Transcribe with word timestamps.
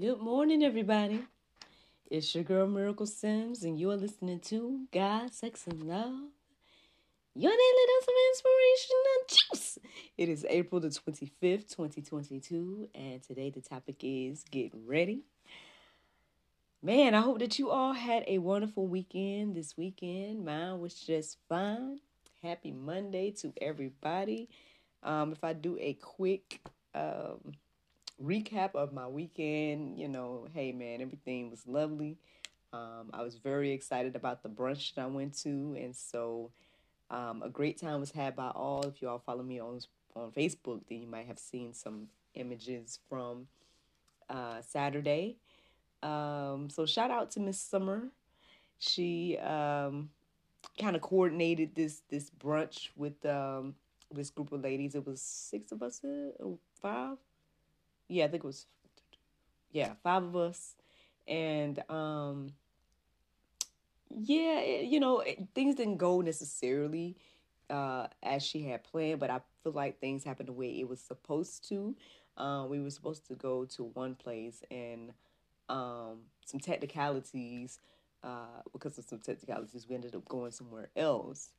Good 0.00 0.18
morning, 0.18 0.64
everybody. 0.64 1.22
It's 2.10 2.34
your 2.34 2.42
girl 2.42 2.66
Miracle 2.66 3.06
Sims, 3.06 3.62
and 3.62 3.78
you 3.78 3.92
are 3.92 3.96
listening 3.96 4.40
to 4.40 4.88
God, 4.92 5.32
Sex, 5.32 5.68
and 5.68 5.84
Love. 5.84 6.30
Your 7.36 7.52
daily 7.52 7.86
dose 7.86 8.08
of 8.08 8.14
inspiration 8.32 8.96
and 9.14 9.28
juice. 9.28 9.78
It 10.18 10.28
is 10.28 10.44
April 10.50 10.80
the 10.80 10.88
25th, 10.88 11.68
2022, 11.76 12.88
and 12.92 13.22
today 13.22 13.50
the 13.50 13.60
topic 13.60 13.98
is 14.02 14.42
getting 14.50 14.84
Ready. 14.84 15.22
Man, 16.82 17.14
I 17.14 17.20
hope 17.20 17.38
that 17.38 17.60
you 17.60 17.70
all 17.70 17.92
had 17.92 18.24
a 18.26 18.38
wonderful 18.38 18.88
weekend 18.88 19.54
this 19.54 19.76
weekend. 19.76 20.44
Mine 20.44 20.80
was 20.80 20.94
just 20.94 21.38
fine. 21.48 22.00
Happy 22.42 22.72
Monday 22.72 23.30
to 23.42 23.52
everybody. 23.62 24.48
Um, 25.04 25.30
if 25.30 25.44
I 25.44 25.52
do 25.52 25.78
a 25.80 25.94
quick 25.94 26.60
um, 26.96 27.52
recap 28.22 28.74
of 28.74 28.92
my 28.92 29.06
weekend, 29.06 29.98
you 29.98 30.08
know, 30.08 30.46
hey 30.52 30.72
man, 30.72 31.00
everything 31.00 31.50
was 31.50 31.66
lovely. 31.66 32.18
Um, 32.72 33.10
I 33.12 33.22
was 33.22 33.36
very 33.36 33.72
excited 33.72 34.16
about 34.16 34.42
the 34.42 34.48
brunch 34.48 34.94
that 34.94 35.02
I 35.02 35.06
went 35.06 35.36
to, 35.42 35.76
and 35.78 35.94
so 35.94 36.50
um, 37.10 37.42
a 37.42 37.48
great 37.48 37.80
time 37.80 38.00
was 38.00 38.10
had 38.10 38.34
by 38.34 38.48
all. 38.48 38.82
If 38.84 39.00
you 39.00 39.08
all 39.08 39.22
follow 39.24 39.42
me 39.42 39.60
on 39.60 39.80
on 40.16 40.30
Facebook, 40.30 40.80
then 40.88 41.00
you 41.00 41.06
might 41.06 41.26
have 41.26 41.38
seen 41.38 41.72
some 41.72 42.08
images 42.34 42.98
from 43.08 43.46
uh, 44.28 44.60
Saturday. 44.60 45.36
Um, 46.02 46.68
so 46.70 46.86
shout 46.86 47.10
out 47.10 47.30
to 47.32 47.40
Miss 47.40 47.58
Summer. 47.60 48.08
She 48.78 49.38
um, 49.38 50.10
kind 50.78 50.96
of 50.96 51.02
coordinated 51.02 51.74
this 51.74 52.02
this 52.08 52.30
brunch 52.30 52.88
with 52.96 53.24
um, 53.24 53.74
this 54.12 54.30
group 54.30 54.52
of 54.52 54.62
ladies. 54.62 54.94
It 54.94 55.06
was 55.06 55.20
six 55.20 55.70
of 55.72 55.82
us, 55.82 56.02
uh, 56.04 56.46
five 56.80 57.18
yeah, 58.08 58.24
I 58.24 58.28
think 58.28 58.44
it 58.44 58.46
was 58.46 58.66
yeah, 59.72 59.94
five 60.02 60.22
of 60.22 60.36
us. 60.36 60.74
And 61.26 61.78
um 61.90 62.52
yeah, 64.10 64.60
it, 64.60 64.86
you 64.86 65.00
know, 65.00 65.20
it, 65.20 65.38
things 65.54 65.74
didn't 65.76 65.96
go 65.96 66.20
necessarily 66.20 67.16
uh 67.70 68.08
as 68.22 68.42
she 68.42 68.62
had 68.64 68.84
planned, 68.84 69.20
but 69.20 69.30
I 69.30 69.40
feel 69.62 69.72
like 69.72 70.00
things 70.00 70.24
happened 70.24 70.48
the 70.48 70.52
way 70.52 70.68
it 70.80 70.88
was 70.88 71.00
supposed 71.00 71.68
to. 71.68 71.96
Um 72.36 72.68
we 72.68 72.80
were 72.80 72.90
supposed 72.90 73.26
to 73.28 73.34
go 73.34 73.64
to 73.66 73.84
one 73.84 74.14
place 74.14 74.62
and 74.70 75.12
um 75.68 76.20
some 76.44 76.60
technicalities 76.60 77.78
uh 78.22 78.60
because 78.72 78.98
of 78.98 79.04
some 79.04 79.18
technicalities 79.18 79.86
we 79.88 79.94
ended 79.94 80.14
up 80.14 80.28
going 80.28 80.50
somewhere 80.52 80.90
else 80.96 81.50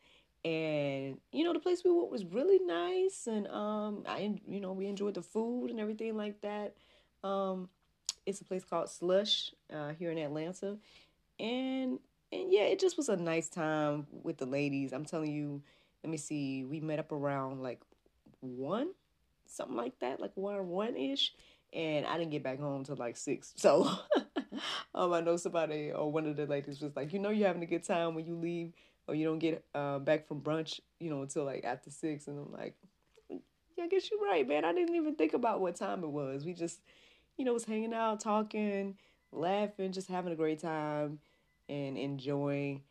and 0.46 1.18
you 1.32 1.44
know 1.44 1.54
the 1.54 1.60
place 1.60 1.84
we 1.84 1.92
went 1.92 2.12
was 2.12 2.24
really 2.24 2.60
nice 2.60 3.28
and 3.28 3.48
um 3.48 4.04
i 4.08 4.40
you 4.48 4.60
know 4.60 4.74
we 4.74 4.86
enjoyed 4.86 5.16
the 5.16 5.22
food 5.24 5.72
and 5.72 5.80
everything 5.80 6.16
like 6.16 6.40
that. 6.42 6.76
Um 7.24 7.70
it's 8.28 8.42
a 8.42 8.46
place 8.46 8.64
called 8.64 8.90
slush 8.90 9.52
uh 9.74 9.90
here 9.90 10.12
in 10.12 10.20
atlanta. 10.20 10.78
And 11.40 12.00
and 12.32 12.52
yeah 12.52 12.64
it 12.64 12.80
just 12.80 12.96
was 12.96 13.10
a 13.10 13.18
nice 13.18 13.50
time 13.50 14.06
with 14.24 14.38
the 14.38 14.46
ladies. 14.46 14.94
I'm 14.94 15.06
telling 15.06 15.32
you 15.32 15.64
let 16.04 16.12
me 16.12 16.18
see 16.18 16.64
we 16.64 16.80
met 16.80 17.00
up 17.00 17.12
around 17.12 17.64
like 17.64 17.82
one 18.42 18.90
something 19.48 19.76
like 19.76 19.98
that 20.00 20.20
like 20.20 20.32
one 20.36 20.68
one 20.68 20.96
ish 20.96 21.34
and 21.74 22.06
i 22.06 22.18
didn't 22.18 22.32
get 22.32 22.44
back 22.44 22.60
home 22.60 22.84
till 22.84 22.96
like 22.96 23.18
six 23.18 23.54
so 23.56 23.90
um 24.96 25.14
i 25.14 25.22
know 25.22 25.38
somebody 25.38 25.92
or 25.92 26.12
one 26.12 26.26
of 26.26 26.36
the 26.36 26.46
ladies 26.46 26.82
was 26.82 26.96
like 26.96 27.14
you 27.14 27.20
know 27.20 27.30
you're 27.30 27.48
having 27.48 27.64
a 27.64 27.68
good 27.68 27.84
time 27.84 28.16
when 28.16 28.26
you 28.26 28.36
leave 28.36 28.74
or 29.08 29.16
you 29.16 29.26
don't 29.26 29.40
get 29.40 29.64
uh, 29.74 30.00
back 30.00 30.28
from 30.28 30.42
brunch, 30.42 30.80
you 31.00 31.10
know, 31.10 31.22
until 31.22 31.46
like 31.46 31.64
after 31.64 31.90
six. 31.90 32.28
And 32.28 32.40
I'm 32.40 32.52
like, 32.52 32.76
yeah, 33.30 33.84
I 33.84 33.88
guess 33.88 34.10
you're 34.10 34.22
right, 34.22 34.48
man. 34.48 34.66
I 34.66 34.74
didn't 34.74 34.96
even 34.96 35.16
think 35.16 35.34
about 35.34 35.62
what 35.62 35.76
time 35.76 36.04
it 36.04 36.10
was. 36.10 36.46
We 36.46 36.54
just, 36.54 36.80
you 37.38 37.46
know, 37.46 37.54
was 37.54 37.66
hanging 37.66 37.94
out, 37.94 38.20
talking, 38.20 38.98
laughing, 39.32 39.92
just 39.92 40.08
having 40.08 40.32
a 40.34 40.36
great 40.36 40.60
time 40.60 41.20
and 41.68 41.98
enjoying 41.98 42.82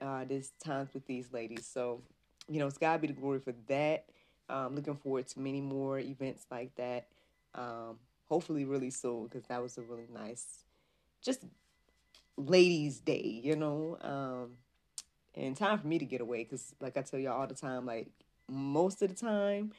uh, 0.00 0.24
this 0.24 0.52
times 0.62 0.92
with 0.94 1.06
these 1.06 1.32
ladies. 1.32 1.66
So, 1.66 2.02
you 2.48 2.58
know, 2.58 2.66
it's 2.66 2.78
gotta 2.78 2.98
be 2.98 3.08
the 3.08 3.12
glory 3.12 3.40
for 3.40 3.54
that. 3.68 4.06
Um, 4.48 4.76
looking 4.76 4.94
forward 4.94 5.26
to 5.28 5.40
many 5.40 5.60
more 5.60 5.98
events 5.98 6.46
like 6.50 6.74
that. 6.76 7.08
Um, 7.54 7.98
hopefully, 8.28 8.64
really 8.64 8.90
soon 8.90 9.24
because 9.24 9.44
that 9.44 9.60
was 9.62 9.78
a 9.78 9.82
really 9.82 10.06
nice, 10.12 10.64
just 11.22 11.44
ladies' 12.36 13.00
day, 13.00 13.40
you 13.42 13.56
know. 13.56 13.98
Um, 14.00 14.52
and 15.36 15.56
time 15.56 15.78
for 15.78 15.86
me 15.86 15.98
to 15.98 16.04
get 16.04 16.20
away 16.20 16.44
because 16.44 16.74
like 16.80 16.96
i 16.96 17.02
tell 17.02 17.20
y'all 17.20 17.40
all 17.40 17.46
the 17.46 17.54
time 17.54 17.86
like 17.86 18.08
most 18.48 19.02
of 19.02 19.08
the 19.08 19.14
time 19.14 19.72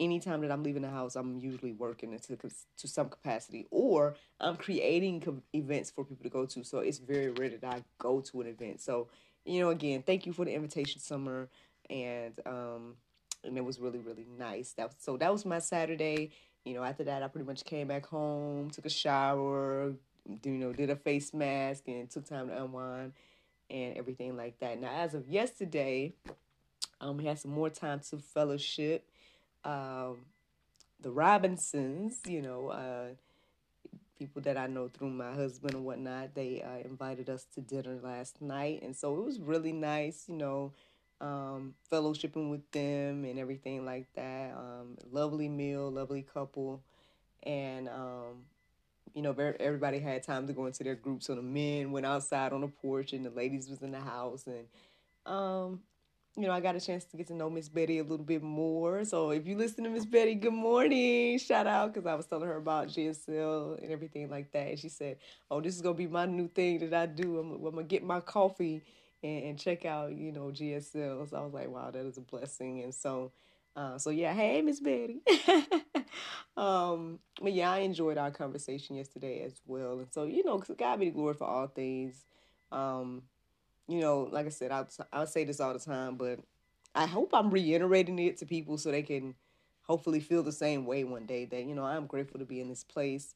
anytime 0.00 0.40
that 0.40 0.50
i'm 0.50 0.62
leaving 0.62 0.82
the 0.82 0.90
house 0.90 1.14
i'm 1.16 1.38
usually 1.38 1.72
working 1.72 2.12
into 2.12 2.36
to 2.76 2.88
some 2.88 3.08
capacity 3.08 3.66
or 3.70 4.14
i'm 4.40 4.56
creating 4.56 5.20
co- 5.20 5.42
events 5.52 5.90
for 5.90 6.04
people 6.04 6.24
to 6.24 6.30
go 6.30 6.44
to 6.44 6.64
so 6.64 6.78
it's 6.78 6.98
very 6.98 7.30
rare 7.30 7.50
that 7.50 7.64
i 7.64 7.82
go 7.98 8.20
to 8.20 8.40
an 8.40 8.48
event. 8.48 8.80
So 8.80 9.08
you 9.44 9.60
know 9.60 9.70
again 9.70 10.02
thank 10.02 10.26
you 10.26 10.32
for 10.32 10.44
the 10.44 10.52
invitation 10.54 11.00
summer 11.00 11.48
and 11.88 12.38
um 12.46 12.94
and 13.44 13.56
it 13.56 13.64
was 13.64 13.78
really 13.78 13.98
really 13.98 14.26
nice. 14.38 14.72
That 14.72 14.88
was, 14.88 14.96
so 14.98 15.16
that 15.18 15.30
was 15.30 15.44
my 15.44 15.58
saturday. 15.58 16.30
You 16.64 16.74
know 16.74 16.82
after 16.82 17.04
that 17.04 17.22
i 17.22 17.28
pretty 17.28 17.46
much 17.46 17.64
came 17.64 17.88
back 17.88 18.06
home 18.06 18.70
took 18.70 18.86
a 18.86 18.90
shower 18.90 19.92
you 20.26 20.52
know 20.52 20.72
did 20.72 20.90
a 20.90 20.96
face 20.96 21.34
mask 21.34 21.84
and 21.86 22.10
took 22.10 22.26
time 22.26 22.48
to 22.48 22.64
unwind 22.64 23.12
and 23.70 23.96
everything 23.96 24.36
like 24.36 24.58
that. 24.60 24.80
Now, 24.80 24.92
as 24.94 25.14
of 25.14 25.28
yesterday, 25.28 26.14
um, 27.00 27.16
we 27.16 27.24
had 27.24 27.38
some 27.38 27.50
more 27.50 27.70
time 27.70 28.00
to 28.10 28.18
fellowship. 28.18 29.08
Um, 29.64 30.26
the 31.00 31.10
Robinsons, 31.10 32.20
you 32.26 32.42
know, 32.42 32.68
uh, 32.68 33.08
people 34.18 34.42
that 34.42 34.56
I 34.56 34.66
know 34.66 34.88
through 34.88 35.10
my 35.10 35.32
husband 35.32 35.74
and 35.74 35.84
whatnot, 35.84 36.34
they 36.34 36.62
uh, 36.62 36.86
invited 36.86 37.28
us 37.28 37.46
to 37.54 37.60
dinner 37.60 37.98
last 38.02 38.40
night, 38.40 38.82
and 38.82 38.96
so 38.96 39.16
it 39.16 39.24
was 39.24 39.40
really 39.40 39.72
nice, 39.72 40.24
you 40.28 40.36
know, 40.36 40.72
um, 41.20 41.74
fellowshipping 41.90 42.50
with 42.50 42.70
them 42.70 43.24
and 43.24 43.38
everything 43.38 43.84
like 43.84 44.06
that. 44.14 44.52
Um, 44.56 44.96
lovely 45.10 45.48
meal, 45.48 45.90
lovely 45.90 46.22
couple, 46.22 46.82
and 47.42 47.88
um, 47.88 48.44
you 49.12 49.22
know, 49.22 49.34
everybody 49.60 49.98
had 49.98 50.22
time 50.22 50.46
to 50.46 50.52
go 50.52 50.66
into 50.66 50.82
their 50.82 50.94
groups. 50.94 51.26
So 51.26 51.34
the 51.34 51.42
men 51.42 51.92
went 51.92 52.06
outside 52.06 52.52
on 52.52 52.62
the 52.62 52.68
porch, 52.68 53.12
and 53.12 53.24
the 53.24 53.30
ladies 53.30 53.68
was 53.68 53.82
in 53.82 53.92
the 53.92 54.00
house. 54.00 54.46
And, 54.46 54.66
um, 55.26 55.80
you 56.36 56.46
know, 56.46 56.52
I 56.52 56.60
got 56.60 56.74
a 56.74 56.80
chance 56.80 57.04
to 57.06 57.16
get 57.16 57.28
to 57.28 57.34
know 57.34 57.48
Miss 57.48 57.68
Betty 57.68 57.98
a 57.98 58.02
little 58.02 58.24
bit 58.24 58.42
more. 58.42 59.04
So 59.04 59.30
if 59.30 59.46
you 59.46 59.56
listen 59.56 59.84
to 59.84 59.90
Miss 59.90 60.04
Betty, 60.04 60.34
good 60.34 60.52
morning, 60.52 61.38
shout 61.38 61.66
out, 61.66 61.94
because 61.94 62.06
I 62.06 62.14
was 62.14 62.26
telling 62.26 62.48
her 62.48 62.56
about 62.56 62.88
GSL 62.88 63.80
and 63.82 63.92
everything 63.92 64.28
like 64.30 64.50
that. 64.52 64.68
And 64.68 64.78
she 64.78 64.88
said, 64.88 65.18
"Oh, 65.50 65.60
this 65.60 65.76
is 65.76 65.82
gonna 65.82 65.94
be 65.94 66.08
my 66.08 66.26
new 66.26 66.48
thing 66.48 66.80
that 66.80 66.94
I 66.94 67.06
do. 67.06 67.38
I'm, 67.38 67.52
I'm 67.52 67.62
gonna 67.62 67.84
get 67.84 68.02
my 68.02 68.20
coffee 68.20 68.82
and, 69.22 69.44
and 69.44 69.58
check 69.58 69.84
out, 69.84 70.12
you 70.12 70.32
know, 70.32 70.50
GSL." 70.50 71.28
So 71.30 71.36
I 71.36 71.42
was 71.42 71.54
like, 71.54 71.68
"Wow, 71.68 71.92
that 71.92 72.04
is 72.04 72.18
a 72.18 72.22
blessing." 72.22 72.82
And 72.82 72.92
so 72.92 73.30
Uh, 73.76 73.98
so 73.98 74.10
yeah, 74.10 74.32
hey 74.34 74.62
Miss 74.62 74.80
Betty. 74.80 75.20
um, 76.56 77.18
but 77.40 77.52
yeah, 77.52 77.72
I 77.72 77.78
enjoyed 77.78 78.18
our 78.18 78.30
conversation 78.30 78.96
yesterday 78.96 79.42
as 79.44 79.60
well, 79.66 79.98
and 79.98 80.08
so 80.12 80.24
you 80.24 80.44
know, 80.44 80.58
God 80.78 81.00
be 81.00 81.06
the 81.06 81.10
glory 81.12 81.34
for 81.34 81.44
all 81.46 81.66
things. 81.68 82.24
Um, 82.70 83.22
you 83.88 84.00
know, 84.00 84.28
like 84.32 84.46
I 84.46 84.50
said, 84.50 84.72
I'll 84.72 84.88
I'll 85.12 85.26
say 85.26 85.44
this 85.44 85.60
all 85.60 85.72
the 85.72 85.78
time, 85.80 86.16
but 86.16 86.40
I 86.94 87.06
hope 87.06 87.30
I'm 87.34 87.50
reiterating 87.50 88.18
it 88.20 88.38
to 88.38 88.46
people 88.46 88.78
so 88.78 88.90
they 88.90 89.02
can 89.02 89.34
hopefully 89.82 90.20
feel 90.20 90.42
the 90.42 90.52
same 90.52 90.86
way 90.86 91.04
one 91.04 91.26
day. 91.26 91.44
That 91.44 91.64
you 91.64 91.74
know, 91.74 91.84
I'm 91.84 92.06
grateful 92.06 92.38
to 92.40 92.46
be 92.46 92.60
in 92.60 92.68
this 92.68 92.84
place. 92.84 93.34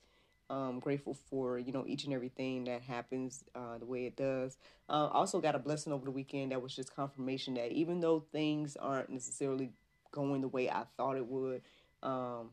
Um, 0.50 0.80
grateful 0.80 1.14
for 1.14 1.58
you 1.58 1.72
know 1.72 1.84
each 1.86 2.04
and 2.04 2.14
everything 2.14 2.64
that 2.64 2.82
happens 2.82 3.44
uh, 3.54 3.78
the 3.78 3.86
way 3.86 4.06
it 4.06 4.16
does. 4.16 4.56
Uh, 4.88 5.08
also 5.12 5.40
got 5.40 5.54
a 5.54 5.58
blessing 5.58 5.92
over 5.92 6.06
the 6.06 6.10
weekend 6.10 6.52
that 6.52 6.62
was 6.62 6.74
just 6.74 6.94
confirmation 6.94 7.54
that 7.54 7.72
even 7.72 8.00
though 8.00 8.20
things 8.32 8.76
aren't 8.76 9.10
necessarily 9.10 9.72
going 10.10 10.40
the 10.40 10.48
way 10.48 10.68
I 10.70 10.84
thought 10.96 11.16
it 11.16 11.26
would, 11.26 11.62
um, 12.02 12.50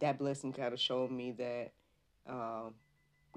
that 0.00 0.18
blessing 0.18 0.52
kind 0.52 0.72
of 0.72 0.80
showed 0.80 1.10
me 1.10 1.32
that 1.32 1.72
um, 2.28 2.74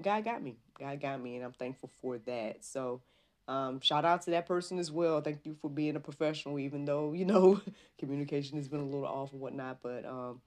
God 0.02 0.24
got 0.24 0.42
me. 0.42 0.56
God 0.78 1.00
got 1.00 1.20
me, 1.20 1.36
and 1.36 1.44
I'm 1.44 1.52
thankful 1.52 1.90
for 2.00 2.18
that. 2.18 2.64
So. 2.64 3.00
Um, 3.46 3.78
shout 3.82 4.06
out 4.06 4.22
to 4.22 4.30
that 4.30 4.46
person 4.46 4.78
as 4.78 4.90
well. 4.90 5.20
Thank 5.20 5.44
you 5.44 5.54
for 5.60 5.68
being 5.68 5.96
a 5.96 6.00
professional, 6.00 6.58
even 6.58 6.86
though 6.86 7.12
you 7.12 7.26
know 7.26 7.60
communication 7.98 8.56
has 8.56 8.68
been 8.68 8.80
a 8.80 8.84
little 8.84 9.04
off 9.04 9.32
and 9.32 9.40
whatnot. 9.42 9.80
But 9.82 10.06
um, 10.06 10.40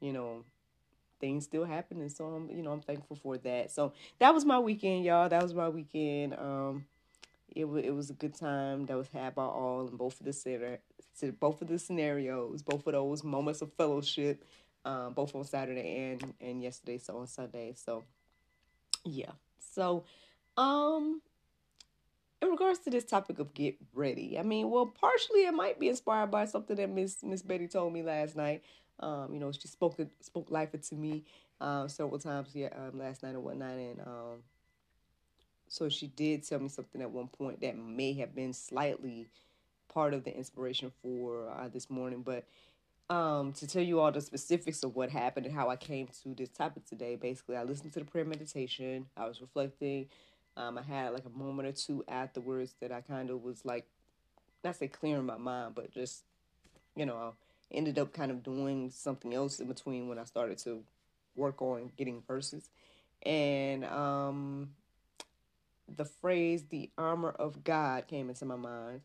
you 0.00 0.12
know, 0.12 0.44
things 1.20 1.44
still 1.44 1.64
happen, 1.64 2.00
and 2.00 2.12
so 2.12 2.26
I'm 2.26 2.50
you 2.50 2.62
know 2.62 2.72
I'm 2.72 2.80
thankful 2.80 3.16
for 3.16 3.38
that. 3.38 3.70
So 3.70 3.92
that 4.18 4.34
was 4.34 4.44
my 4.44 4.58
weekend, 4.58 5.04
y'all. 5.04 5.28
That 5.28 5.42
was 5.42 5.54
my 5.54 5.68
weekend. 5.68 6.34
Um, 6.34 6.86
it 7.54 7.64
was 7.64 7.84
it 7.84 7.94
was 7.94 8.10
a 8.10 8.14
good 8.14 8.34
time 8.34 8.86
that 8.86 8.96
was 8.96 9.08
had 9.08 9.34
by 9.34 9.44
all 9.44 9.86
in 9.88 9.96
both 9.96 10.20
of 10.20 10.26
the 10.26 10.32
both 11.40 11.62
of 11.62 11.68
the 11.68 11.78
scenarios, 11.78 12.62
both 12.62 12.86
of 12.86 12.92
those 12.92 13.24
moments 13.24 13.62
of 13.62 13.72
fellowship, 13.74 14.44
um, 14.84 15.12
both 15.12 15.34
on 15.34 15.44
Saturday 15.44 16.12
and 16.12 16.34
and 16.40 16.62
yesterday, 16.62 16.98
so 16.98 17.18
on 17.18 17.26
Sunday. 17.26 17.74
So 17.76 18.04
yeah, 19.04 19.32
so 19.58 20.04
um 20.56 21.20
in 22.42 22.50
regards 22.50 22.80
to 22.80 22.90
this 22.90 23.04
topic 23.04 23.38
of 23.38 23.54
get 23.54 23.76
ready, 23.94 24.38
I 24.38 24.42
mean, 24.42 24.70
well, 24.70 24.86
partially 24.86 25.46
it 25.46 25.54
might 25.54 25.80
be 25.80 25.88
inspired 25.88 26.30
by 26.30 26.44
something 26.44 26.76
that 26.76 26.90
Miss 26.90 27.22
Miss 27.22 27.42
Betty 27.42 27.68
told 27.68 27.92
me 27.92 28.02
last 28.02 28.36
night. 28.36 28.62
Um, 29.00 29.30
you 29.32 29.40
know, 29.40 29.50
she 29.50 29.66
spoke 29.66 29.98
spoke 30.20 30.50
life 30.50 30.70
to 30.80 30.94
me 30.94 31.24
um, 31.60 31.88
several 31.88 32.18
times 32.18 32.50
yeah, 32.54 32.68
um, 32.76 32.98
last 32.98 33.22
night 33.22 33.34
and 33.34 33.42
whatnot, 33.42 33.72
and 33.72 34.00
um, 34.00 34.42
so 35.68 35.88
she 35.88 36.06
did 36.06 36.46
tell 36.46 36.60
me 36.60 36.68
something 36.68 37.00
at 37.00 37.10
one 37.10 37.28
point 37.28 37.60
that 37.62 37.76
may 37.76 38.12
have 38.14 38.34
been 38.34 38.52
slightly 38.52 39.26
part 39.94 40.12
of 40.12 40.24
the 40.24 40.36
inspiration 40.36 40.92
for 41.02 41.50
uh, 41.50 41.68
this 41.68 41.88
morning, 41.88 42.22
but 42.22 42.44
um, 43.08 43.52
to 43.54 43.66
tell 43.66 43.82
you 43.82 44.00
all 44.00 44.10
the 44.10 44.20
specifics 44.20 44.82
of 44.82 44.96
what 44.96 45.10
happened 45.10 45.46
and 45.46 45.54
how 45.54 45.68
I 45.70 45.76
came 45.76 46.08
to 46.22 46.34
this 46.34 46.48
topic 46.48 46.84
today, 46.86 47.16
basically, 47.16 47.56
I 47.56 47.62
listened 47.62 47.92
to 47.92 48.00
the 48.00 48.04
prayer 48.04 48.24
meditation. 48.24 49.06
I 49.16 49.26
was 49.26 49.40
reflecting 49.40 50.08
um, 50.56 50.78
I 50.78 50.82
had 50.82 51.12
like 51.12 51.24
a 51.24 51.38
moment 51.38 51.68
or 51.68 51.72
two 51.72 52.04
afterwards 52.08 52.74
that 52.80 52.92
I 52.92 53.00
kind 53.00 53.30
of 53.30 53.42
was 53.42 53.64
like, 53.64 53.86
not 54.62 54.76
say 54.76 54.88
clearing 54.88 55.26
my 55.26 55.36
mind, 55.36 55.74
but 55.74 55.92
just, 55.92 56.22
you 56.96 57.06
know, 57.06 57.16
I 57.16 57.76
ended 57.76 57.98
up 57.98 58.12
kind 58.12 58.30
of 58.30 58.42
doing 58.42 58.90
something 58.90 59.34
else 59.34 59.58
in 59.60 59.66
between 59.66 60.08
when 60.08 60.18
I 60.18 60.24
started 60.24 60.58
to 60.58 60.82
work 61.34 61.60
on 61.60 61.90
getting 61.96 62.22
verses. 62.26 62.70
And 63.24 63.84
um, 63.84 64.70
the 65.88 66.04
phrase, 66.04 66.64
the 66.68 66.90
armor 66.96 67.30
of 67.30 67.64
God, 67.64 68.06
came 68.06 68.28
into 68.28 68.44
my 68.44 68.56
mind. 68.56 69.00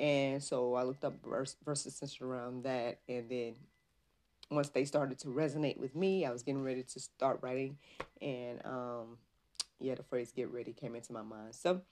And 0.00 0.42
so 0.42 0.74
I 0.74 0.82
looked 0.82 1.04
up 1.04 1.22
verse, 1.22 1.56
verses 1.62 1.94
centered 1.94 2.24
around 2.24 2.64
that. 2.64 3.00
And 3.06 3.28
then 3.28 3.54
once 4.50 4.70
they 4.70 4.86
started 4.86 5.18
to 5.20 5.28
resonate 5.28 5.76
with 5.76 5.94
me, 5.94 6.24
I 6.24 6.30
was 6.30 6.42
getting 6.42 6.64
ready 6.64 6.82
to 6.82 7.00
start 7.00 7.38
writing. 7.42 7.76
And, 8.22 8.64
um, 8.64 9.18
yeah, 9.78 9.94
the 9.94 10.02
phrase 10.02 10.32
get 10.34 10.50
ready 10.50 10.72
came 10.72 10.94
into 10.94 11.12
my 11.12 11.20
mind. 11.20 11.54
So 11.54 11.82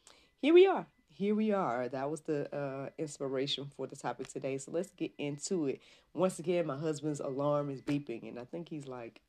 here 0.41 0.55
we 0.55 0.67
are. 0.67 0.87
Here 1.11 1.35
we 1.35 1.53
are. 1.53 1.89
That 1.89 2.11
was 2.11 2.23
the 2.23 2.55
uh, 2.55 2.89
inspiration 2.97 3.71
for 3.77 3.87
the 3.87 3.97
topic 3.97 4.29
today. 4.29 4.57
So 4.57 4.71
let's 4.71 4.91
get 4.93 5.13
into 5.19 5.67
it. 5.67 5.81
Once 6.15 6.39
again, 6.39 6.67
my 6.67 6.79
husband's 6.79 7.21
alarm 7.21 7.71
is 7.71 7.83
beeping, 7.83 8.29
and 8.29 8.39
I 8.39 8.45
think 8.45 8.69
he's 8.69 8.87
like 8.87 9.21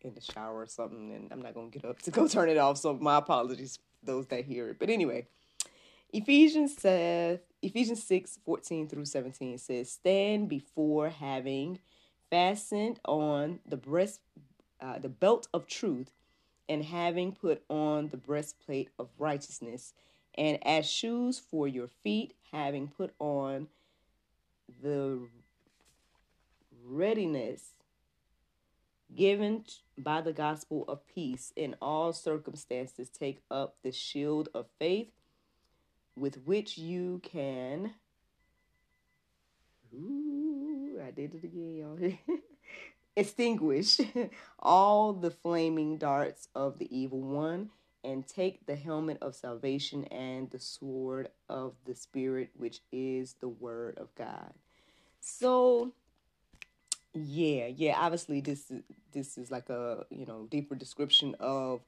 in 0.00 0.14
the 0.14 0.20
shower 0.20 0.60
or 0.60 0.66
something, 0.66 1.12
and 1.12 1.30
I'm 1.32 1.42
not 1.42 1.54
going 1.54 1.70
to 1.70 1.78
get 1.78 1.88
up 1.88 2.00
to 2.02 2.10
go 2.10 2.26
turn 2.28 2.48
it 2.48 2.58
off. 2.58 2.78
So 2.78 2.94
my 2.94 3.18
apologies 3.18 3.78
those 4.02 4.26
that 4.28 4.44
hear 4.44 4.68
it. 4.70 4.78
But 4.78 4.90
anyway, 4.90 5.26
Ephesians 6.14 6.76
says, 6.76 7.40
Ephesians 7.60 8.00
6 8.04 8.38
14 8.44 8.88
through 8.88 9.04
17 9.04 9.58
says, 9.58 9.90
Stand 9.90 10.48
before 10.48 11.08
having 11.08 11.80
fastened 12.30 13.00
on 13.04 13.58
the 13.66 13.76
breast, 13.76 14.20
uh, 14.80 15.00
the 15.00 15.08
belt 15.08 15.48
of 15.52 15.66
truth 15.66 16.12
and 16.68 16.84
having 16.84 17.32
put 17.32 17.64
on 17.68 18.10
the 18.10 18.16
breastplate 18.16 18.90
of 18.96 19.08
righteousness, 19.18 19.92
and 20.36 20.64
as 20.64 20.88
shoes 20.88 21.40
for 21.40 21.66
your 21.66 21.88
feet, 21.88 22.34
having 22.52 22.86
put 22.86 23.12
on 23.18 23.66
the 24.82 25.26
readiness 26.86 27.72
given 29.12 29.64
by 29.98 30.20
the 30.20 30.32
gospel 30.32 30.84
of 30.86 31.04
peace. 31.08 31.52
In 31.56 31.74
all 31.82 32.12
circumstances, 32.12 33.08
take 33.08 33.40
up 33.50 33.74
the 33.82 33.90
shield 33.90 34.48
of 34.54 34.66
faith 34.78 35.08
with 36.16 36.36
which 36.44 36.78
you 36.78 37.20
can. 37.22 37.94
Ooh, 39.94 41.00
I 41.06 41.10
did 41.10 41.34
it 41.34 41.44
again, 41.44 41.76
y'all. 41.76 42.38
extinguish 43.16 44.00
all 44.58 45.12
the 45.12 45.30
flaming 45.30 45.98
darts 45.98 46.48
of 46.54 46.78
the 46.78 46.96
evil 46.96 47.20
one 47.20 47.70
and 48.02 48.26
take 48.26 48.66
the 48.66 48.76
helmet 48.76 49.18
of 49.22 49.34
salvation 49.34 50.04
and 50.06 50.50
the 50.50 50.58
sword 50.58 51.28
of 51.48 51.74
the 51.84 51.94
spirit 51.94 52.50
which 52.56 52.80
is 52.90 53.34
the 53.40 53.48
word 53.48 53.96
of 53.98 54.12
god 54.16 54.52
so 55.20 55.92
yeah 57.12 57.66
yeah 57.66 57.94
obviously 57.96 58.40
this 58.40 58.72
this 59.12 59.38
is 59.38 59.50
like 59.50 59.70
a 59.70 60.04
you 60.10 60.26
know 60.26 60.48
deeper 60.50 60.74
description 60.74 61.36
of 61.38 61.80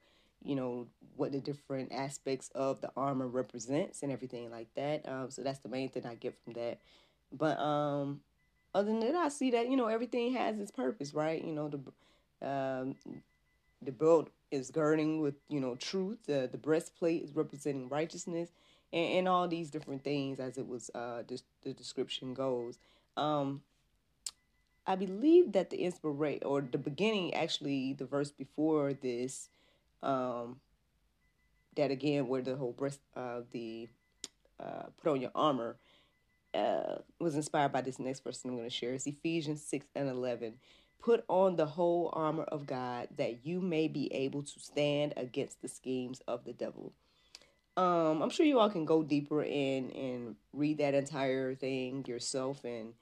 you 0.45 0.55
know 0.55 0.87
what 1.17 1.33
the 1.33 1.41
different 1.41 1.93
aspects 1.93 2.51
of 2.55 2.81
the 2.81 2.91
armor 2.97 3.27
represents 3.27 4.03
and 4.03 4.13
everything 4.13 4.51
like 4.51 4.69
that 4.75 5.07
um 5.09 5.31
so 5.31 5.43
that's 5.43 5.61
the 5.61 5.69
main 5.69 5.89
thing 5.89 6.05
i 6.07 6.15
get 6.15 6.35
from 6.45 6.53
that 6.53 6.79
but 7.33 7.59
um 7.59 8.21
other 8.77 8.91
than 8.91 9.01
that, 9.01 9.15
I 9.15 9.29
see 9.31 9.51
that 9.53 9.71
you 9.71 9.77
know 9.77 9.87
everything 9.87 10.35
has 10.35 10.59
its 10.59 10.71
purpose, 10.71 11.15
right? 11.15 11.43
You 11.43 11.53
know 11.53 11.69
the 11.69 12.47
um, 12.47 12.95
the 13.81 13.91
belt 13.91 14.29
is 14.51 14.71
girding 14.71 15.23
with 15.23 15.35
you 15.49 15.61
know 15.61 15.77
truth. 15.77 16.19
The 16.27 16.47
the 16.51 16.59
breastplate 16.59 17.23
is 17.23 17.35
representing 17.35 17.89
righteousness, 17.89 18.51
and, 18.93 19.13
and 19.15 19.29
all 19.29 19.49
these 19.49 19.71
different 19.71 20.05
things 20.05 20.39
as 20.39 20.59
it 20.59 20.69
was 20.69 20.91
uh 20.95 21.23
the, 21.27 21.41
the 21.63 21.73
description 21.73 22.35
goes. 22.35 22.79
Um, 23.17 23.63
I 24.87 24.95
believe 24.95 25.53
that 25.53 25.71
the 25.71 25.79
inspiration 25.79 26.43
or 26.45 26.61
the 26.61 26.79
beginning, 26.79 27.33
actually, 27.33 27.95
the 27.95 28.05
verse 28.05 28.31
before 28.31 28.93
this, 28.93 29.49
um, 30.03 30.61
that 31.77 31.91
again 31.91 32.29
where 32.29 32.43
the 32.43 32.57
whole 32.57 32.73
breast 32.73 33.01
uh 33.15 33.41
the 33.53 33.89
uh 34.59 34.85
put 35.03 35.13
on 35.13 35.21
your 35.21 35.31
armor 35.35 35.77
uh, 36.57 36.99
was 37.21 37.35
inspired 37.37 37.73
by 37.73 37.83
this 37.83 37.99
next 37.99 38.21
person 38.21 38.51
I'm 38.51 38.57
going 38.57 38.69
to 38.69 38.75
share. 38.75 38.95
It's 38.95 39.07
Ephesians 39.07 39.63
6 39.63 39.87
and 39.95 40.09
11. 40.09 40.55
Put 41.01 41.25
on 41.29 41.57
the 41.57 41.67
whole 41.67 42.11
armor 42.15 42.45
of 42.45 42.67
God 42.67 43.09
that 43.17 43.47
you 43.47 43.61
may 43.61 43.89
be 43.89 44.13
able 44.13 44.43
to 44.43 44.61
stand 44.61 45.13
against 45.17 45.61
the 45.63 45.69
schemes 45.69 46.21
of 46.27 46.45
the 46.45 46.53
devil. 46.53 46.93
Um, 47.77 48.23
I'm 48.23 48.31
sure 48.31 48.47
you 48.47 48.59
all 48.59 48.71
can 48.71 48.87
go 48.87 49.03
deeper 49.03 49.43
in 49.43 49.91
and 49.91 50.37
read 50.55 50.79
that 50.79 50.95
entire 50.95 51.55
thing 51.55 52.05
yourself 52.09 52.65
and, 52.65 52.95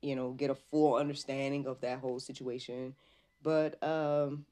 you 0.00 0.14
know, 0.14 0.30
get 0.30 0.50
a 0.50 0.54
full 0.54 0.94
understanding 0.94 1.66
of 1.66 1.80
that 1.80 1.98
whole 1.98 2.20
situation. 2.20 2.94
But, 3.42 3.82
um, 3.82 4.46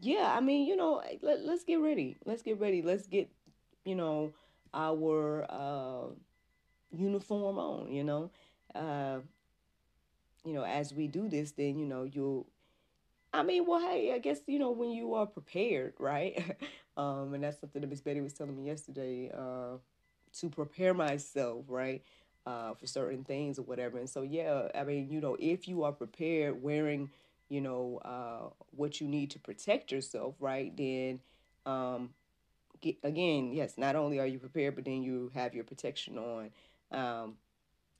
yeah, 0.00 0.34
I 0.36 0.40
mean, 0.40 0.66
you 0.66 0.76
know, 0.76 1.02
let, 1.22 1.44
let's 1.44 1.64
get 1.64 1.76
ready. 1.80 2.16
Let's 2.24 2.42
get 2.42 2.60
ready. 2.60 2.82
Let's 2.82 3.06
get, 3.06 3.30
you 3.84 3.94
know, 3.94 4.32
our, 4.72 5.46
uh, 5.48 6.06
uniform 6.92 7.58
on, 7.58 7.92
you 7.92 8.04
know. 8.04 8.30
Uh, 8.74 9.20
you 10.44 10.52
know, 10.52 10.64
as 10.64 10.92
we 10.92 11.06
do 11.08 11.28
this, 11.28 11.52
then, 11.52 11.78
you 11.78 11.86
know, 11.86 12.04
you'll, 12.04 12.46
I 13.32 13.42
mean, 13.42 13.66
well, 13.66 13.80
hey, 13.80 14.12
I 14.12 14.18
guess, 14.18 14.40
you 14.46 14.58
know, 14.58 14.70
when 14.70 14.90
you 14.90 15.14
are 15.14 15.26
prepared, 15.26 15.94
right? 15.98 16.56
um, 16.96 17.34
and 17.34 17.44
that's 17.44 17.60
something 17.60 17.80
that 17.80 17.88
Miss 17.88 18.00
Betty 18.00 18.20
was 18.20 18.32
telling 18.34 18.56
me 18.56 18.66
yesterday, 18.66 19.30
uh, 19.36 19.78
to 20.40 20.50
prepare 20.50 20.94
myself, 20.94 21.64
right? 21.68 22.02
Uh, 22.46 22.74
for 22.74 22.86
certain 22.86 23.24
things 23.24 23.58
or 23.58 23.62
whatever. 23.62 23.98
And 23.98 24.08
so, 24.08 24.22
yeah, 24.22 24.68
I 24.74 24.84
mean, 24.84 25.08
you 25.10 25.20
know, 25.20 25.36
if 25.40 25.66
you 25.66 25.84
are 25.84 25.92
prepared 25.92 26.62
wearing, 26.62 27.10
you 27.54 27.60
know, 27.60 28.00
uh, 28.04 28.50
what 28.76 29.00
you 29.00 29.06
need 29.06 29.30
to 29.30 29.38
protect 29.38 29.92
yourself, 29.92 30.34
right, 30.40 30.76
then, 30.76 31.20
um, 31.66 32.10
get, 32.80 32.96
again, 33.02 33.52
yes, 33.52 33.78
not 33.78 33.96
only 33.96 34.18
are 34.18 34.26
you 34.26 34.38
prepared, 34.38 34.74
but 34.74 34.84
then 34.84 35.02
you 35.02 35.30
have 35.34 35.54
your 35.54 35.64
protection 35.64 36.18
on. 36.18 36.50
Um, 36.90 37.36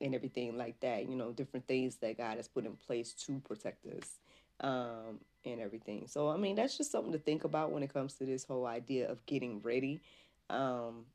and 0.01 0.15
everything 0.15 0.57
like 0.57 0.79
that. 0.81 1.09
You 1.09 1.17
know, 1.17 1.33
different 1.33 1.67
things 1.67 1.97
that 1.97 2.19
God 2.19 2.37
has 2.37 2.49
put 2.49 2.67
in 2.67 2.77
place 2.87 3.13
to 3.27 3.41
protect 3.41 3.87
us 3.87 4.19
um, 4.61 5.21
and 5.45 5.61
everything. 5.61 6.07
So, 6.07 6.29
I 6.29 6.37
mean, 6.37 6.57
that's 6.57 6.77
just 6.77 6.93
something 6.93 7.13
to 7.13 7.19
think 7.19 7.45
about 7.45 7.73
when 7.73 7.83
it 7.83 7.93
comes 7.93 8.15
to 8.15 8.27
this 8.27 8.45
whole 8.45 8.67
idea 8.67 9.11
of 9.11 9.25
getting 9.27 9.61
ready. 9.63 10.03
Um, 10.51 11.07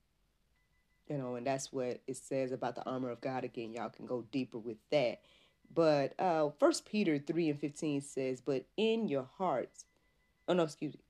you 1.07 1.17
know, 1.17 1.35
and 1.35 1.45
that's 1.45 1.71
what 1.71 2.01
it 2.07 2.17
says 2.17 2.51
about 2.51 2.75
the 2.75 2.83
armor 2.83 3.09
of 3.09 3.21
God. 3.21 3.43
Again, 3.43 3.73
y'all 3.73 3.89
can 3.89 4.05
go 4.05 4.23
deeper 4.31 4.57
with 4.57 4.77
that. 4.91 5.21
But 5.73 6.19
uh 6.19 6.49
First 6.59 6.85
Peter 6.85 7.19
three 7.19 7.49
and 7.49 7.59
fifteen 7.59 8.01
says, 8.01 8.41
"But 8.41 8.65
in 8.77 9.07
your 9.07 9.27
hearts, 9.37 9.85
oh 10.47 10.53
no, 10.53 10.63
excuse 10.63 10.93
me, 10.93 11.01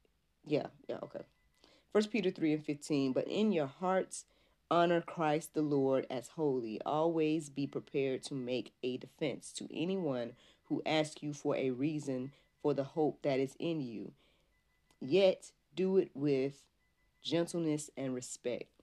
yeah, 0.45 0.67
yeah, 0.87 0.97
okay. 1.03 1.21
First 1.93 2.11
Peter 2.11 2.31
three 2.31 2.53
and 2.53 2.63
fifteen, 2.63 3.13
but 3.13 3.27
in 3.27 3.51
your 3.51 3.67
hearts." 3.67 4.25
Honor 4.71 5.01
Christ 5.01 5.55
the 5.55 5.63
Lord 5.63 6.05
as 6.11 6.27
holy. 6.27 6.79
Always 6.85 7.49
be 7.49 7.65
prepared 7.65 8.21
to 8.25 8.35
make 8.35 8.71
a 8.83 8.97
defense 8.97 9.51
to 9.53 9.67
anyone 9.75 10.33
who 10.65 10.83
asks 10.85 11.23
you 11.23 11.33
for 11.33 11.55
a 11.55 11.71
reason 11.71 12.31
for 12.61 12.75
the 12.75 12.83
hope 12.83 13.23
that 13.23 13.39
is 13.39 13.55
in 13.57 13.81
you. 13.81 14.11
Yet 15.01 15.51
do 15.75 15.97
it 15.97 16.11
with 16.13 16.65
gentleness 17.23 17.89
and 17.97 18.13
respect. 18.13 18.78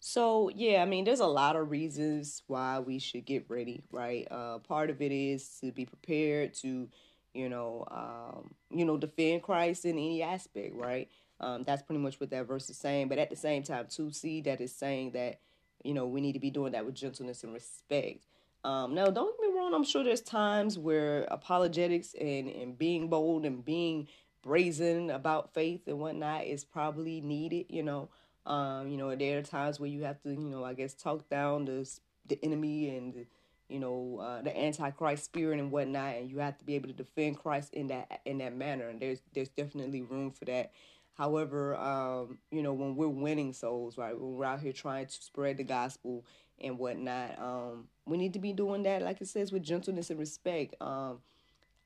So, 0.00 0.50
yeah, 0.54 0.82
I 0.82 0.84
mean, 0.84 1.04
there's 1.04 1.20
a 1.20 1.26
lot 1.26 1.56
of 1.56 1.70
reasons 1.70 2.42
why 2.46 2.78
we 2.78 2.98
should 2.98 3.24
get 3.24 3.46
ready, 3.48 3.82
right? 3.90 4.26
Uh, 4.30 4.58
part 4.58 4.90
of 4.90 5.00
it 5.02 5.10
is 5.12 5.48
to 5.60 5.72
be 5.72 5.84
prepared 5.84 6.54
to, 6.54 6.88
you 7.34 7.48
know, 7.48 7.84
um, 7.90 8.54
you 8.70 8.84
know, 8.84 8.96
defend 8.96 9.42
Christ 9.42 9.84
in 9.84 9.92
any 9.92 10.22
aspect, 10.22 10.74
right? 10.74 11.08
Um, 11.40 11.64
that's 11.64 11.82
pretty 11.82 12.00
much 12.00 12.20
what 12.20 12.30
that 12.30 12.46
verse 12.46 12.70
is 12.70 12.78
saying. 12.78 13.08
But 13.08 13.18
at 13.18 13.30
the 13.30 13.36
same 13.36 13.62
time, 13.62 13.86
to 13.96 14.10
see 14.12 14.42
that 14.42 14.60
is 14.60 14.74
saying 14.74 15.12
that, 15.12 15.40
you 15.82 15.94
know, 15.94 16.06
we 16.06 16.20
need 16.20 16.32
to 16.32 16.40
be 16.40 16.50
doing 16.50 16.72
that 16.72 16.86
with 16.86 16.94
gentleness 16.94 17.42
and 17.42 17.52
respect. 17.52 18.24
Um, 18.64 18.94
now, 18.94 19.06
don't 19.06 19.38
get 19.40 19.50
me 19.50 19.56
wrong. 19.56 19.74
I'm 19.74 19.84
sure 19.84 20.02
there's 20.02 20.20
times 20.20 20.78
where 20.78 21.22
apologetics 21.30 22.14
and, 22.14 22.48
and 22.48 22.76
being 22.76 23.08
bold 23.08 23.44
and 23.44 23.64
being 23.64 24.08
brazen 24.42 25.10
about 25.10 25.54
faith 25.54 25.86
and 25.86 25.98
whatnot 25.98 26.44
is 26.44 26.64
probably 26.64 27.20
needed. 27.20 27.66
You 27.68 27.82
know, 27.82 28.08
um, 28.46 28.88
you 28.88 28.96
know, 28.96 29.14
there 29.14 29.38
are 29.38 29.42
times 29.42 29.80
where 29.80 29.90
you 29.90 30.04
have 30.04 30.22
to, 30.22 30.30
you 30.30 30.48
know, 30.48 30.64
I 30.64 30.74
guess 30.74 30.94
talk 30.94 31.28
down 31.28 31.64
the 31.64 31.88
the 32.28 32.38
enemy 32.42 32.96
and 32.96 33.26
you 33.68 33.78
know 33.78 34.18
uh, 34.20 34.42
the 34.42 34.56
antichrist 34.56 35.24
spirit 35.24 35.58
and 35.58 35.70
whatnot, 35.70 36.16
and 36.16 36.30
you 36.30 36.38
have 36.38 36.56
to 36.58 36.64
be 36.64 36.76
able 36.76 36.88
to 36.88 36.94
defend 36.94 37.38
Christ 37.38 37.74
in 37.74 37.88
that 37.88 38.20
in 38.24 38.38
that 38.38 38.56
manner. 38.56 38.88
And 38.88 39.00
there's 39.00 39.20
there's 39.34 39.48
definitely 39.48 40.02
room 40.02 40.30
for 40.30 40.44
that. 40.44 40.72
However, 41.14 41.74
um, 41.76 42.38
you 42.50 42.62
know, 42.62 42.74
when 42.74 42.94
we're 42.94 43.08
winning 43.08 43.52
souls, 43.52 43.96
right, 43.96 44.18
when 44.18 44.36
we're 44.36 44.44
out 44.44 44.60
here 44.60 44.72
trying 44.72 45.06
to 45.06 45.12
spread 45.12 45.56
the 45.56 45.64
gospel 45.64 46.24
and 46.60 46.78
whatnot, 46.78 47.38
um, 47.38 47.88
we 48.04 48.18
need 48.18 48.34
to 48.34 48.38
be 48.38 48.52
doing 48.52 48.82
that, 48.82 49.00
like 49.00 49.20
it 49.22 49.28
says, 49.28 49.50
with 49.50 49.62
gentleness 49.62 50.10
and 50.10 50.18
respect. 50.18 50.74
Um, 50.80 51.20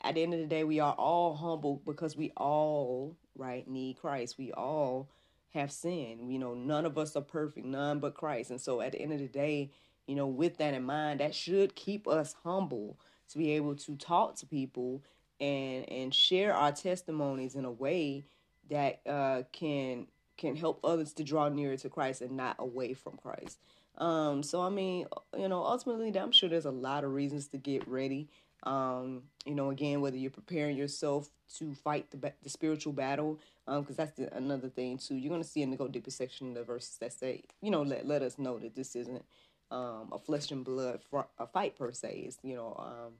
at 0.03 0.17
the 0.17 0.23
end 0.25 0.35
of 0.35 0.41
the 0.41 0.47
day, 0.47 0.65
we 0.65 0.81
are 0.81 0.95
all 0.95 1.35
humble 1.35 1.81
because 1.87 2.17
we 2.17 2.33
all, 2.37 3.15
right, 3.37 3.69
need 3.69 3.99
Christ. 3.99 4.37
We 4.37 4.51
all 4.53 5.09
have 5.51 5.73
sinned. 5.73 6.33
You 6.33 6.39
know, 6.39 6.55
none 6.55 6.87
of 6.87 6.99
us 6.99 7.17
are 7.17 7.23
perfect, 7.23 7.67
none 7.67 8.01
but 8.01 8.15
Christ. 8.15 8.51
And 8.51 8.61
so 8.61 8.81
at 8.81 8.93
the 8.93 9.01
end 9.01 9.13
of 9.13 9.19
the 9.19 9.29
day, 9.29 9.71
you 10.07 10.15
know, 10.15 10.27
with 10.27 10.57
that 10.59 10.75
in 10.75 10.85
mind, 10.85 11.21
that 11.21 11.35
should 11.35 11.75
keep 11.75 12.09
us 12.09 12.35
humble 12.43 12.99
to 13.31 13.39
be 13.39 13.53
able 13.53 13.77
to 13.77 13.97
talk 13.97 14.37
to 14.37 14.47
people 14.47 15.03
and 15.41 15.89
and 15.89 16.15
share 16.15 16.53
our 16.55 16.73
testimonies 16.73 17.55
in 17.55 17.65
a 17.65 17.71
way 17.71 18.25
that 18.69 19.01
uh, 19.07 19.43
can 19.53 20.07
can 20.37 20.57
help 20.57 20.81
others 20.85 21.13
to 21.15 21.25
draw 21.25 21.49
nearer 21.49 21.77
to 21.77 21.89
Christ 21.89 22.23
and 22.23 22.37
not 22.37 22.57
away 22.59 22.95
from 22.95 23.17
Christ. 23.17 23.59
Um, 23.99 24.43
so 24.43 24.63
I 24.63 24.71
mean, 24.71 25.07
you 25.37 25.49
know, 25.49 25.63
ultimately, 25.63 26.17
I'm 26.19 26.33
sure 26.33 26.49
there's 26.49 26.65
a 26.65 26.71
lot 26.71 27.05
of 27.05 27.13
reasons 27.13 27.49
to 27.49 27.59
get 27.59 27.87
ready. 27.87 28.29
Um, 28.63 29.23
you 29.45 29.55
know, 29.55 29.71
again, 29.71 30.01
whether 30.01 30.17
you're 30.17 30.31
preparing 30.31 30.77
yourself 30.77 31.31
to 31.59 31.75
fight 31.75 32.11
the 32.11 32.33
the 32.43 32.51
spiritual 32.51 32.93
battle, 32.93 33.41
because 33.67 33.89
um, 33.91 33.95
that's 33.97 34.13
the, 34.13 34.35
another 34.37 34.69
thing 34.69 34.99
too. 34.99 35.17
You're 35.17 35.31
gonna 35.31 35.45
see 35.45 35.63
in 35.63 35.71
the 35.71 35.77
go 35.77 35.89
deeper 35.89 36.11
section 36.11 36.49
of 36.49 36.55
the 36.55 36.65
verses 36.65 36.99
that 36.99 37.13
say, 37.13 37.43
you 37.63 37.71
know, 37.71 37.83
let 37.83 38.07
let 38.07 38.23
us 38.23 38.39
know 38.39 38.59
that 38.59 38.75
this 38.75 38.95
isn't 38.97 39.25
um, 39.71 40.09
a 40.13 40.19
flesh 40.19 40.51
and 40.51 40.65
blood 40.65 41.01
fr- 41.11 41.31
a 41.39 41.47
fight 41.47 41.77
per 41.79 41.93
se. 41.93 42.25
It's 42.27 42.39
you 42.43 42.57
know, 42.57 42.75
um, 42.79 43.13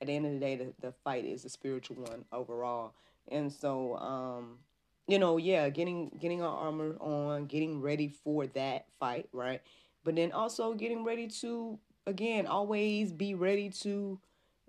at 0.00 0.06
the 0.06 0.12
end 0.14 0.26
of 0.26 0.32
the 0.32 0.38
day, 0.38 0.56
the, 0.56 0.72
the 0.80 0.92
fight 0.92 1.24
is 1.24 1.44
a 1.44 1.48
spiritual 1.48 1.96
one 1.96 2.24
overall, 2.32 2.94
and 3.28 3.52
so 3.52 3.96
um, 3.96 4.58
you 5.06 5.18
know, 5.18 5.36
yeah, 5.36 5.68
getting 5.68 6.10
getting 6.20 6.42
our 6.42 6.56
armor 6.56 6.96
on, 7.00 7.46
getting 7.46 7.80
ready 7.80 8.08
for 8.08 8.46
that 8.48 8.86
fight, 8.98 9.28
right? 9.32 9.60
But 10.04 10.16
then 10.16 10.32
also 10.32 10.74
getting 10.74 11.04
ready 11.04 11.28
to 11.40 11.78
again 12.06 12.46
always 12.46 13.12
be 13.12 13.34
ready 13.34 13.70
to 13.70 14.18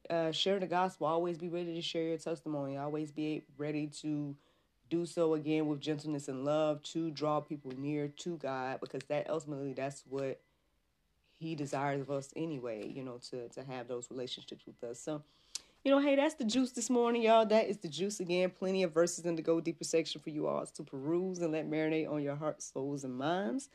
uh, 0.09 0.31
share 0.31 0.59
the 0.59 0.67
gospel. 0.67 1.07
Always 1.07 1.37
be 1.37 1.49
ready 1.49 1.75
to 1.75 1.81
share 1.81 2.03
your 2.03 2.17
testimony. 2.17 2.77
Always 2.77 3.11
be 3.11 3.43
ready 3.57 3.87
to 4.01 4.35
do 4.89 5.05
so 5.05 5.33
again 5.33 5.67
with 5.67 5.81
gentleness 5.81 6.27
and 6.27 6.45
love 6.45 6.81
to 6.83 7.09
draw 7.11 7.39
people 7.39 7.71
near 7.77 8.07
to 8.07 8.37
God 8.37 8.79
because 8.79 9.01
that 9.09 9.29
ultimately 9.29 9.73
that's 9.73 10.03
what 10.07 10.39
He 11.37 11.55
desires 11.55 12.01
of 12.01 12.11
us 12.11 12.31
anyway. 12.35 12.87
You 12.87 13.03
know, 13.03 13.19
to 13.29 13.49
to 13.49 13.63
have 13.63 13.87
those 13.87 14.09
relationships 14.11 14.65
with 14.65 14.83
us. 14.83 14.99
So 14.99 15.23
you 15.85 15.91
know, 15.91 15.99
hey, 15.99 16.15
that's 16.15 16.33
the 16.33 16.45
juice 16.45 16.71
this 16.71 16.89
morning, 16.89 17.21
y'all. 17.21 17.45
That 17.45 17.67
is 17.67 17.77
the 17.77 17.87
juice 17.87 18.19
again. 18.19 18.49
Plenty 18.49 18.81
of 18.81 18.91
verses 18.91 19.23
in 19.23 19.35
the 19.35 19.43
Go 19.43 19.61
Deeper 19.61 19.83
section 19.83 20.19
for 20.19 20.31
you 20.31 20.47
all 20.47 20.65
to 20.65 20.83
peruse 20.83 21.39
and 21.39 21.51
let 21.51 21.69
marinate 21.69 22.11
on 22.11 22.23
your 22.23 22.35
hearts, 22.35 22.71
souls, 22.73 23.03
and 23.03 23.15
minds. 23.15 23.69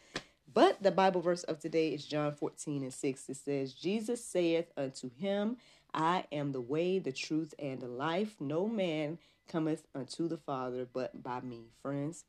But 0.52 0.82
the 0.82 0.90
Bible 0.90 1.20
verse 1.20 1.44
of 1.44 1.60
today 1.60 1.90
is 1.90 2.04
John 2.04 2.32
14 2.34 2.82
and 2.82 2.92
6. 2.92 3.28
It 3.28 3.36
says, 3.36 3.72
Jesus 3.72 4.24
saith 4.24 4.72
unto 4.76 5.08
him, 5.08 5.58
I 5.92 6.24
am 6.32 6.52
the 6.52 6.60
way, 6.60 6.98
the 6.98 7.12
truth, 7.12 7.54
and 7.58 7.80
the 7.80 7.88
life. 7.88 8.34
No 8.40 8.66
man 8.68 9.18
cometh 9.48 9.86
unto 9.94 10.28
the 10.28 10.36
Father 10.36 10.86
but 10.92 11.22
by 11.22 11.40
me. 11.40 11.62
Friends, 11.82 12.24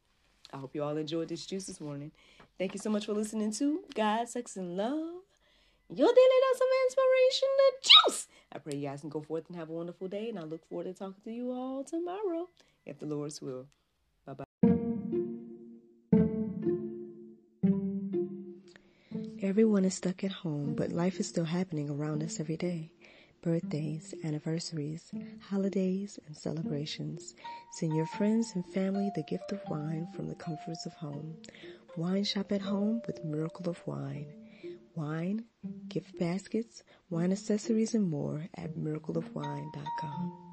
I 0.54 0.58
hope 0.58 0.74
you 0.74 0.84
all 0.84 0.98
enjoyed 0.98 1.30
this 1.30 1.46
juice 1.46 1.66
this 1.68 1.80
morning. 1.80 2.12
Thank 2.58 2.74
you 2.74 2.80
so 2.80 2.90
much 2.90 3.06
for 3.06 3.14
listening 3.14 3.52
to 3.54 3.82
God, 3.96 4.30
Sex, 4.30 4.58
and 4.58 4.76
Love. 4.76 5.22
Your 5.90 6.08
daily 6.08 6.16
dose 6.16 6.62
of 6.62 6.68
inspiration, 6.86 7.50
the 7.58 7.90
juice. 8.08 8.28
I 8.54 8.60
pray 8.60 8.76
you 8.76 8.88
guys 8.88 9.02
can 9.02 9.10
go 9.10 9.22
forth 9.22 9.48
and 9.50 9.58
have 9.58 9.70
a 9.70 9.74
wonderful 9.74 10.08
day, 10.08 10.30
and 10.30 10.40
I 10.40 10.44
look 10.44 10.68
forward 10.68 10.86
to 10.86 10.94
talking 10.94 11.22
to 11.26 11.32
you 11.32 11.52
all 11.52 11.84
tomorrow, 11.84 12.48
if 12.86 13.00
the 13.00 13.06
Lord's 13.06 13.42
will. 13.42 13.66
Bye 14.26 14.34
bye. 14.34 14.46
Everyone 19.42 19.84
is 19.86 19.96
stuck 19.96 20.24
at 20.24 20.32
home, 20.32 20.76
but 20.76 20.92
life 20.92 21.20
is 21.20 21.28
still 21.28 21.46
happening 21.46 21.90
around 21.90 22.24
us 22.24 22.40
every 22.40 22.58
day. 22.58 22.92
Birthdays, 23.42 24.14
anniversaries, 24.24 25.12
holidays, 25.50 26.20
and 26.28 26.38
celebrations. 26.38 27.34
Send 27.72 27.96
your 27.96 28.06
friends 28.06 28.52
and 28.56 28.66
family 28.74 29.12
the 29.16 29.24
gift 29.24 29.52
of 29.52 29.62
wine 29.70 30.08
from 30.16 30.28
the 30.28 30.36
comforts 30.36 30.86
of 30.86 30.94
home. 30.94 31.36
Wine 31.98 32.24
shop 32.24 32.52
at 32.52 32.62
home 32.62 33.02
with 33.08 33.26
Miracle 33.26 33.70
of 33.70 33.86
Wine 33.88 34.28
wine, 34.96 35.46
gift 35.88 36.18
baskets, 36.20 36.84
wine 37.10 37.32
accessories, 37.32 37.96
and 37.96 38.10
more 38.10 38.48
at 38.56 38.76
miracleofwine.com. 38.76 40.51